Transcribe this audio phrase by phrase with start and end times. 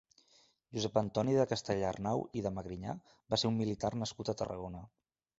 [0.75, 2.95] Josep Antoni de Castellarnau i de Magrinyà
[3.33, 4.83] va ser un militar nascut a Tarragona.